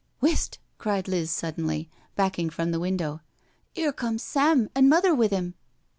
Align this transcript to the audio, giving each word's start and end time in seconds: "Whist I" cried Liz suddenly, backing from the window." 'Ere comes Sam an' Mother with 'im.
"Whist 0.19 0.57
I" 0.57 0.65
cried 0.81 1.07
Liz 1.07 1.29
suddenly, 1.29 1.87
backing 2.15 2.49
from 2.49 2.71
the 2.71 2.79
window." 2.79 3.21
'Ere 3.75 3.93
comes 3.93 4.23
Sam 4.23 4.67
an' 4.73 4.89
Mother 4.89 5.13
with 5.13 5.31
'im. 5.31 5.53